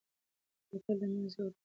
[0.69, 1.51] برکت له منځه وړي.